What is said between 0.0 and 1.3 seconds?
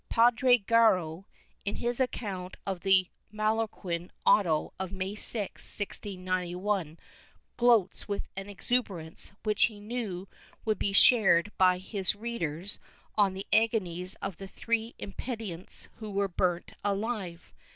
Padre Garau,